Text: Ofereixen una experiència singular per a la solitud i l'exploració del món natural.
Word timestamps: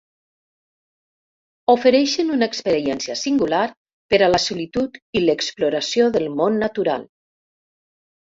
Ofereixen 1.73 2.31
una 2.37 2.47
experiència 2.53 3.17
singular 3.25 3.61
per 4.13 4.19
a 4.19 4.29
la 4.35 4.41
solitud 4.47 4.97
i 5.21 5.23
l'exploració 5.25 6.07
del 6.19 6.29
món 6.41 6.57
natural. 6.65 7.05